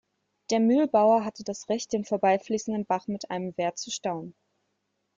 Der 0.49 0.59
Mühlbauer 0.59 1.23
hatte 1.25 1.43
das 1.43 1.69
Recht, 1.69 1.93
den 1.93 2.05
vorbeifließenden 2.05 2.87
Bach 2.87 3.05
mit 3.05 3.29
einem 3.29 3.55
Wehr 3.55 3.75
zu 3.75 3.91
stauen. 3.91 4.33